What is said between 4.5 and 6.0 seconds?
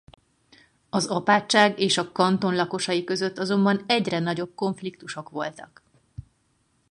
konfliktusok voltak.